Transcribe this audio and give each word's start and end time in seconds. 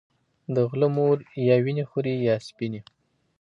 د 0.53 0.55
غله 0.69 0.87
مور 0.95 1.17
يا 1.47 1.55
وينې 1.63 1.83
خورې 1.89 2.13
يا 2.27 2.35
سپينې 2.47 2.81